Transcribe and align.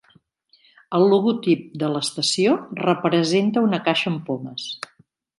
El 0.99 1.03
logotip 1.09 1.67
de 1.83 1.89
l"estació 1.89 2.55
representa 2.79 3.63
una 3.67 3.81
caixa 3.89 4.09
amb 4.13 4.23
pomes. 4.31 4.65